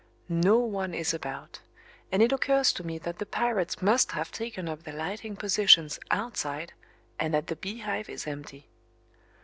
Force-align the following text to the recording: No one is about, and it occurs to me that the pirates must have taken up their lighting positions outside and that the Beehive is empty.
No 0.29 0.57
one 0.57 0.95
is 0.95 1.13
about, 1.13 1.59
and 2.11 2.23
it 2.23 2.31
occurs 2.31 2.73
to 2.73 2.83
me 2.83 2.97
that 2.97 3.19
the 3.19 3.25
pirates 3.27 3.83
must 3.83 4.13
have 4.13 4.31
taken 4.31 4.67
up 4.67 4.81
their 4.81 4.95
lighting 4.95 5.35
positions 5.35 5.99
outside 6.09 6.73
and 7.19 7.35
that 7.35 7.45
the 7.45 7.55
Beehive 7.55 8.09
is 8.09 8.25
empty. 8.25 8.67